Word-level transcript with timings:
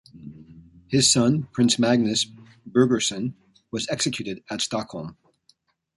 His 0.87 1.11
son, 1.11 1.43
Prince 1.51 1.77
Magnus 1.77 2.25
Birgersson, 2.67 3.35
was 3.69 3.87
executed 3.89 4.43
at 4.49 4.59
Stockholm. 4.61 5.15